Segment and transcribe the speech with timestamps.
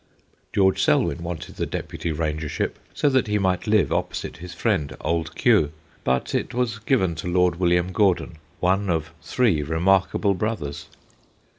[0.51, 5.35] George Selwyn wanted the Deputy Rangership, so that he might live opposite his friend Old
[5.35, 5.71] Q.,
[6.03, 10.87] but it was given to Lord William Gordon, one of three remarkable brothers.